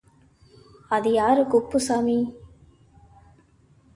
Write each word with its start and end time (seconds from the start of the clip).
அது 0.89 1.09
யாரு 1.11 1.43
குப்புசாமி? 1.43 2.17